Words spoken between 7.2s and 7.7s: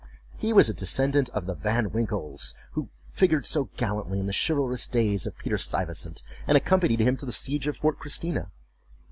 the siege